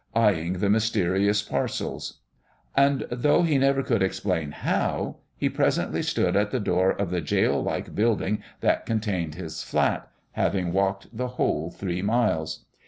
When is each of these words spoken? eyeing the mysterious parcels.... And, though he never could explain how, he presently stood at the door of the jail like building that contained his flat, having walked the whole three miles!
eyeing 0.15 0.53
the 0.53 0.67
mysterious 0.67 1.43
parcels.... 1.43 2.21
And, 2.75 3.05
though 3.11 3.43
he 3.43 3.59
never 3.59 3.83
could 3.83 4.01
explain 4.01 4.49
how, 4.51 5.17
he 5.37 5.47
presently 5.47 6.01
stood 6.01 6.35
at 6.35 6.49
the 6.49 6.59
door 6.59 6.89
of 6.91 7.11
the 7.11 7.21
jail 7.21 7.61
like 7.61 7.93
building 7.93 8.41
that 8.61 8.87
contained 8.87 9.35
his 9.35 9.61
flat, 9.61 10.09
having 10.31 10.73
walked 10.73 11.15
the 11.15 11.27
whole 11.37 11.69
three 11.69 12.01
miles! 12.01 12.65